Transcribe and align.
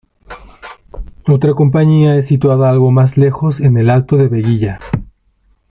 Otra 1.27 1.53
compañía 1.53 2.15
es 2.15 2.25
situada 2.25 2.71
algo 2.71 2.89
más 2.89 3.17
lejos 3.17 3.59
en 3.59 3.77
el 3.77 3.91
alto 3.91 4.17
de 4.17 4.29
Veguilla. 4.29 4.79